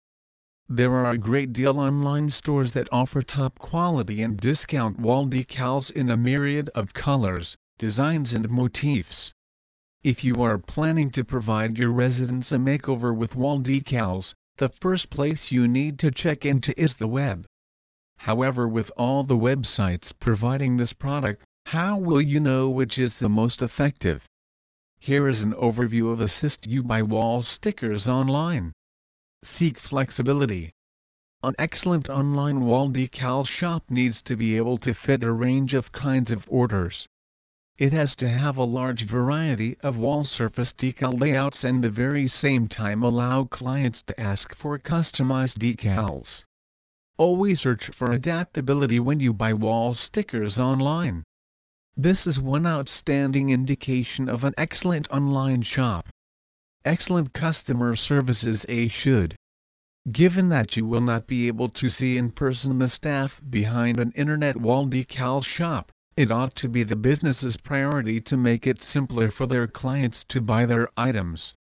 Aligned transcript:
There 0.68 0.94
are 0.94 1.10
a 1.10 1.18
great 1.18 1.54
deal 1.54 1.80
online 1.80 2.32
stores 2.32 2.74
that 2.74 2.90
offer 2.92 3.22
top 3.22 3.60
quality 3.60 4.22
and 4.22 4.38
discount 4.38 5.00
wall 5.00 5.26
decals 5.26 5.90
in 5.90 6.10
a 6.10 6.18
myriad 6.18 6.70
of 6.76 6.94
colors, 6.94 7.56
designs 7.78 8.34
and 8.34 8.50
motifs. 8.50 9.32
If 10.04 10.26
you 10.26 10.44
are 10.44 10.58
planning 10.58 11.12
to 11.12 11.24
provide 11.24 11.78
your 11.78 11.94
residence 11.94 12.52
a 12.52 12.58
makeover 12.58 13.16
with 13.16 13.38
wall 13.38 13.62
decals, 13.62 14.34
the 14.58 14.68
first 14.68 15.10
place 15.10 15.50
you 15.50 15.66
need 15.66 15.98
to 16.00 16.12
check 16.12 16.46
into 16.46 16.78
is 16.78 16.96
the 16.96 17.08
web. 17.08 17.48
However 18.22 18.68
with 18.68 18.92
all 18.98 19.24
the 19.24 19.38
websites 19.38 20.12
providing 20.12 20.78
this 20.78 20.92
product, 20.92 21.44
how 21.68 21.98
will 21.98 22.20
you 22.20 22.40
know 22.40 22.68
which 22.68 22.98
is 22.98 23.20
the 23.20 23.30
most 23.30 23.62
effective? 23.62 24.26
Here 25.00 25.28
is 25.28 25.44
an 25.44 25.54
overview 25.54 26.12
of 26.12 26.20
Assist 26.20 26.66
You 26.66 26.82
buy 26.82 27.04
Wall 27.04 27.44
Stickers 27.44 28.08
Online. 28.08 28.74
Seek 29.44 29.78
flexibility. 29.78 30.72
An 31.44 31.54
excellent 31.60 32.10
online 32.10 32.62
wall 32.62 32.90
decal 32.90 33.48
shop 33.48 33.84
needs 33.92 34.24
to 34.24 34.36
be 34.36 34.58
able 34.58 34.80
to 34.80 34.96
fit 34.96 35.24
a 35.24 35.32
range 35.32 35.76
of 35.76 35.92
kinds 35.92 36.32
of 36.32 36.48
orders. 36.50 37.08
It 37.78 37.94
has 37.94 38.16
to 38.16 38.28
have 38.28 38.58
a 38.58 38.64
large 38.64 39.04
variety 39.04 39.78
of 39.82 39.98
wall 39.98 40.24
surface 40.24 40.74
decal 40.74 41.14
layouts 41.14 41.64
and 41.64 41.84
the 41.84 41.92
very 41.92 42.28
same 42.28 42.68
time 42.68 43.04
allow 43.04 43.44
clients 43.44 44.02
to 44.02 44.20
ask 44.20 44.56
for 44.56 44.80
customized 44.80 45.60
decals. 45.60 46.44
Always 47.20 47.62
search 47.62 47.88
for 47.88 48.12
adaptability 48.12 49.00
when 49.00 49.20
you 49.20 49.34
buy 49.34 49.52
wall 49.52 49.96
stickers 49.96 50.60
online. 50.60 51.24
This 51.96 52.28
is 52.28 52.40
one 52.40 52.68
outstanding 52.68 53.50
indication 53.50 54.30
of 54.30 54.44
an 54.44 54.54
excellent 54.56 55.10
online 55.10 55.64
shop. 55.64 56.10
Excellent 56.86 57.34
customer 57.34 57.96
service 57.96 58.44
is 58.44 58.68
a 58.70 58.88
should. 58.88 59.36
Given 60.12 60.50
that 60.50 60.78
you 60.78 60.86
will 60.86 61.02
not 61.02 61.26
be 61.26 61.48
able 61.48 61.70
to 61.70 61.90
see 61.90 62.20
in 62.20 62.30
person 62.34 62.78
the 62.78 62.88
staff 62.88 63.42
behind 63.50 63.98
an 63.98 64.12
internet 64.12 64.58
wall 64.58 64.88
decal 64.88 65.44
shop, 65.44 65.92
it 66.16 66.30
ought 66.30 66.56
to 66.58 66.70
be 66.70 66.84
the 66.84 66.96
business's 66.96 67.58
priority 67.58 68.22
to 68.22 68.38
make 68.38 68.68
it 68.68 68.84
simpler 68.84 69.32
for 69.32 69.48
their 69.48 69.66
clients 69.66 70.24
to 70.26 70.40
buy 70.40 70.68
their 70.68 70.88
items. 70.96 71.56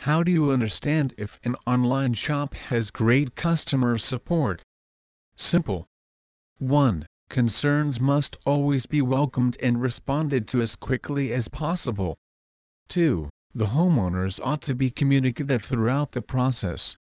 How 0.00 0.24
do 0.24 0.32
you 0.32 0.50
understand 0.50 1.14
if 1.16 1.38
an 1.44 1.54
online 1.64 2.14
shop 2.14 2.54
has 2.54 2.90
great 2.90 3.36
customer 3.36 3.96
support? 3.96 4.62
Simple. 5.42 5.88
1. 6.58 7.06
Concerns 7.30 7.98
must 7.98 8.36
always 8.44 8.84
be 8.84 9.00
welcomed 9.00 9.56
and 9.62 9.80
responded 9.80 10.46
to 10.48 10.60
as 10.60 10.76
quickly 10.76 11.32
as 11.32 11.48
possible. 11.48 12.18
2. 12.88 13.30
The 13.54 13.68
homeowners 13.68 14.38
ought 14.44 14.60
to 14.60 14.74
be 14.74 14.90
communicative 14.90 15.64
throughout 15.64 16.12
the 16.12 16.20
process. 16.20 16.98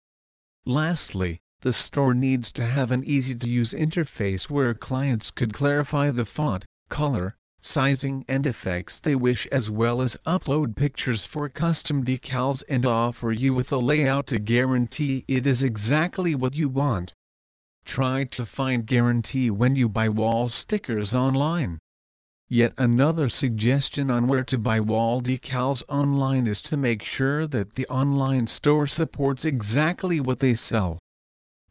Lastly, 0.64 1.40
the 1.62 1.72
store 1.72 2.14
needs 2.14 2.52
to 2.52 2.64
have 2.64 2.92
an 2.92 3.02
easy-to-use 3.02 3.72
interface 3.72 4.48
where 4.48 4.72
clients 4.72 5.32
could 5.32 5.52
clarify 5.52 6.12
the 6.12 6.24
font, 6.24 6.64
color, 6.88 7.36
sizing 7.60 8.24
and 8.28 8.46
effects 8.46 9.00
they 9.00 9.16
wish 9.16 9.48
as 9.48 9.68
well 9.68 10.00
as 10.00 10.16
upload 10.24 10.76
pictures 10.76 11.24
for 11.24 11.48
custom 11.48 12.04
decals 12.04 12.62
and 12.68 12.86
offer 12.86 13.32
you 13.32 13.52
with 13.52 13.72
a 13.72 13.78
layout 13.78 14.28
to 14.28 14.38
guarantee 14.38 15.24
it 15.26 15.44
is 15.44 15.60
exactly 15.60 16.36
what 16.36 16.54
you 16.54 16.68
want. 16.68 17.12
Try 17.90 18.24
to 18.24 18.44
find 18.44 18.84
guarantee 18.84 19.50
when 19.50 19.74
you 19.74 19.88
buy 19.88 20.10
wall 20.10 20.50
stickers 20.50 21.14
online. 21.14 21.78
Yet 22.46 22.74
another 22.76 23.30
suggestion 23.30 24.10
on 24.10 24.26
where 24.26 24.44
to 24.44 24.58
buy 24.58 24.78
wall 24.78 25.22
decals 25.22 25.82
online 25.88 26.46
is 26.46 26.60
to 26.68 26.76
make 26.76 27.02
sure 27.02 27.46
that 27.46 27.76
the 27.76 27.86
online 27.86 28.46
store 28.46 28.86
supports 28.86 29.46
exactly 29.46 30.20
what 30.20 30.40
they 30.40 30.54
sell. 30.54 30.98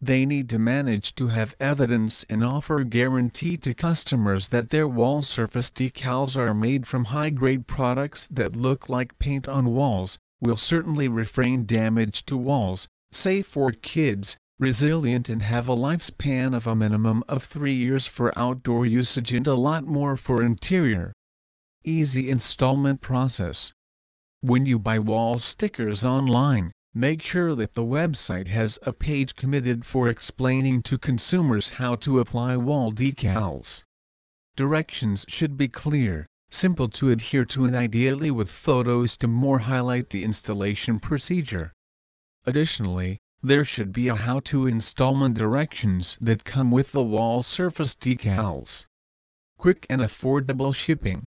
They 0.02 0.26
need 0.26 0.50
to 0.50 0.58
manage 0.58 1.14
to 1.18 1.28
have 1.28 1.56
evidence 1.60 2.26
and 2.32 2.44
offer 2.44 2.84
guarantee 2.84 3.56
to 3.58 3.76
customers 3.76 4.48
that 4.48 4.70
their 4.70 4.88
wall 4.88 5.22
surface 5.22 5.70
decals 5.70 6.36
are 6.36 6.56
made 6.56 6.88
from 6.88 7.06
high-grade 7.06 7.68
products 7.68 8.28
that 8.32 8.56
look 8.56 8.90
like 8.90 9.20
paint 9.20 9.48
on 9.48 9.68
walls, 9.68 10.18
will 10.42 10.58
certainly 10.58 11.08
refrain 11.08 11.68
damage 11.68 12.26
to 12.26 12.36
walls, 12.36 12.88
safe 13.12 13.46
for 13.46 13.72
kids, 13.72 14.36
resilient 14.60 15.30
and 15.30 15.42
have 15.42 15.70
a 15.70 15.76
lifespan 15.76 16.56
of 16.56 16.66
a 16.66 16.76
minimum 16.76 17.24
of 17.28 17.44
3 17.44 17.74
years 17.74 18.08
for 18.08 18.38
outdoor 18.38 18.86
usage 18.86 19.32
and 19.34 19.46
a 19.48 19.54
lot 19.54 19.86
more 19.86 20.18
for 20.18 20.42
interior. 20.42 21.14
Easy 21.84 22.30
installment 22.30 23.00
process. 23.00 23.72
When 24.42 24.66
you 24.66 24.80
buy 24.80 25.00
wall 25.00 25.40
stickers 25.40 26.04
online, 26.04 26.72
make 26.94 27.22
sure 27.22 27.54
that 27.56 27.76
the 27.76 27.84
website 27.84 28.48
has 28.48 28.80
a 28.82 28.94
page 28.94 29.36
committed 29.36 29.86
for 29.86 30.10
explaining 30.10 30.82
to 30.84 30.98
consumers 30.98 31.70
how 31.70 31.96
to 31.98 32.20
apply 32.20 32.58
wall 32.58 32.92
decals. 32.92 33.84
Directions 34.56 35.24
should 35.28 35.56
be 35.56 35.68
clear, 35.68 36.26
simple 36.50 36.90
to 36.90 37.12
adhere 37.12 37.46
to 37.46 37.66
and 37.66 37.76
ideally 37.76 38.32
with 38.32 38.50
photos 38.50 39.16
to 39.18 39.28
more 39.28 39.60
highlight 39.60 40.10
the 40.10 40.24
installation 40.24 41.00
procedure. 41.00 41.72
Additionally, 42.46 43.20
there 43.44 43.64
should 43.64 43.94
be 43.94 44.08
a 44.08 44.16
how-to 44.16 44.66
installment 44.66 45.36
directions 45.36 46.18
that 46.20 46.44
come 46.44 46.72
with 46.72 46.92
the 46.92 47.04
wall 47.04 47.44
surface 47.44 47.94
decals. 47.94 48.88
Quick 49.60 49.86
and 49.92 50.02
affordable 50.02 50.74
shipping. 50.74 51.24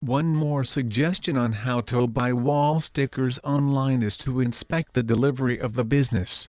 One 0.00 0.34
more 0.34 0.64
suggestion 0.64 1.36
on 1.36 1.52
how 1.52 1.82
to 1.82 2.06
buy 2.08 2.32
wall 2.32 2.80
stickers 2.80 3.38
online 3.44 4.02
is 4.02 4.16
to 4.24 4.40
inspect 4.40 4.94
the 4.94 5.02
delivery 5.02 5.58
of 5.58 5.74
the 5.74 5.84
business. 5.84 6.48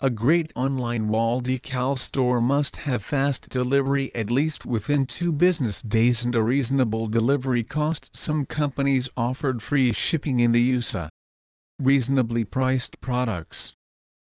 A 0.00 0.10
great 0.10 0.52
online 0.56 1.06
wall 1.06 1.40
decal 1.40 1.96
store 1.96 2.40
must 2.40 2.78
have 2.78 3.04
fast 3.04 3.48
delivery 3.48 4.12
at 4.12 4.28
least 4.28 4.66
within 4.66 5.06
two 5.06 5.30
business 5.30 5.82
days 5.82 6.24
and 6.24 6.34
a 6.34 6.42
reasonable 6.42 7.06
delivery 7.06 7.62
cost. 7.62 8.16
Some 8.16 8.44
companies 8.44 9.08
offered 9.16 9.62
free 9.62 9.92
shipping 9.92 10.40
in 10.40 10.50
the 10.50 10.62
USA. 10.62 11.10
Reasonably 11.78 12.44
priced 12.44 13.00
products. 13.00 13.72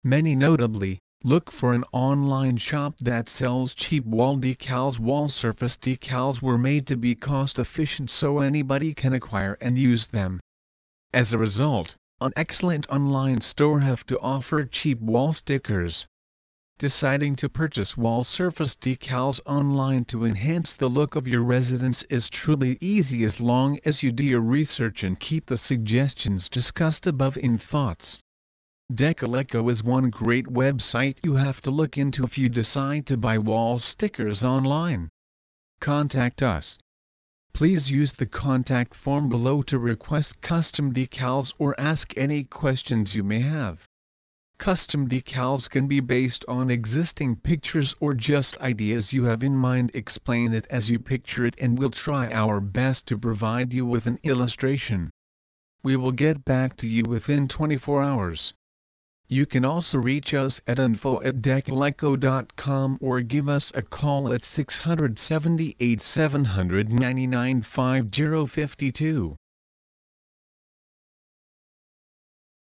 Many 0.09 0.37
notably, 0.37 1.01
look 1.25 1.51
for 1.51 1.73
an 1.73 1.83
online 1.91 2.59
shop 2.59 2.95
that 3.01 3.29
sells 3.29 3.75
cheap 3.75 4.05
wall 4.05 4.39
decals. 4.39 5.01
Wall 5.01 5.27
surface 5.27 5.77
decals 5.77 6.41
were 6.41 6.57
made 6.57 6.87
to 6.87 6.97
be 6.97 7.17
cost 7.17 7.59
efficient 7.59 8.09
so 8.09 8.39
anybody 8.39 8.95
can 8.95 9.13
acquire 9.13 9.59
and 9.61 9.77
use 9.77 10.07
them. 10.07 10.39
As 11.13 11.33
a 11.33 11.39
result, 11.39 11.97
an 12.21 12.31
excellent 12.37 12.89
online 12.89 13.41
store 13.41 13.81
have 13.81 14.07
to 14.07 14.21
offer 14.21 14.65
cheap 14.65 15.01
wall 15.01 15.33
stickers. 15.33 16.07
Deciding 16.79 17.35
to 17.35 17.49
purchase 17.49 17.97
wall 17.97 18.23
surface 18.23 18.77
decals 18.77 19.41
online 19.45 20.05
to 20.05 20.25
enhance 20.25 20.77
the 20.77 20.89
look 20.89 21.17
of 21.17 21.27
your 21.27 21.43
residence 21.43 22.05
is 22.05 22.31
truly 22.31 22.79
easy 22.81 23.25
as 23.25 23.41
long 23.41 23.81
as 23.85 24.05
you 24.05 24.13
do 24.13 24.23
your 24.23 24.41
research 24.41 25.03
and 25.03 25.19
keep 25.19 25.47
the 25.47 25.59
suggestions 25.59 26.49
discussed 26.49 27.09
above 27.09 27.37
in 27.37 27.59
thoughts. 27.59 28.21
Decaleco 28.95 29.69
is 29.69 29.83
one 29.83 30.11
great 30.11 30.47
website 30.47 31.19
you 31.25 31.35
have 31.35 31.61
to 31.61 31.73
look 31.73 31.99
into 31.99 32.23
if 32.23 32.39
you 32.39 32.49
decide 32.49 33.05
to 33.07 33.17
buy 33.17 33.37
wall 33.37 33.81
stickers 33.81 34.45
online. 34.45 35.09
Contact 35.81 36.41
us. 36.41 36.79
Please 37.53 37.91
use 37.91 38.13
the 38.13 38.27
contact 38.27 38.95
form 38.95 39.29
below 39.29 39.61
to 39.63 39.81
request 39.81 40.41
custom 40.41 40.95
decals 40.95 41.53
or 41.59 41.79
ask 41.81 42.17
any 42.17 42.45
questions 42.45 43.17
you 43.17 43.25
may 43.25 43.41
have. 43.41 43.89
Custom 44.57 45.09
decals 45.09 45.69
can 45.69 45.89
be 45.89 45.99
based 45.99 46.45
on 46.47 46.71
existing 46.71 47.35
pictures 47.35 47.97
or 47.99 48.15
just 48.15 48.57
ideas 48.59 49.13
you 49.13 49.25
have 49.25 49.43
in 49.43 49.57
mind. 49.57 49.91
Explain 49.95 50.55
it 50.55 50.65
as 50.71 50.89
you 50.89 51.01
picture 51.01 51.45
it 51.45 51.57
and 51.59 51.77
we'll 51.77 51.91
try 51.91 52.31
our 52.31 52.61
best 52.61 53.07
to 53.09 53.19
provide 53.19 53.75
you 53.75 53.85
with 53.85 54.07
an 54.07 54.21
illustration. 54.23 55.11
We 55.83 55.97
will 55.97 56.13
get 56.13 56.45
back 56.45 56.77
to 56.77 56.87
you 56.87 57.03
within 57.03 57.49
24 57.49 58.03
hours. 58.03 58.55
You 59.29 59.45
can 59.45 59.65
also 59.65 59.99
reach 59.99 60.35
us 60.35 60.61
at 60.69 60.79
info 60.79 61.21
at 61.21 61.43
decaleco.com 61.43 62.99
or 63.01 63.21
give 63.23 63.49
us 63.49 63.73
a 63.75 63.83
call 63.83 64.33
at 64.33 64.45
678 64.45 66.01
799 66.01 67.63
5052. 67.63 69.37